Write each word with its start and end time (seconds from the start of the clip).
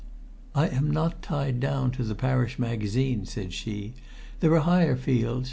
"I 0.55 0.67
am 0.69 0.89
not 0.89 1.21
tied 1.21 1.59
down 1.59 1.91
to 1.91 2.03
the 2.03 2.15
Parish 2.15 2.57
Magazine," 2.57 3.27
said 3.27 3.53
she. 3.53 3.93
"There 4.39 4.55
are 4.55 4.61
higher 4.61 4.95
fields. 4.95 5.39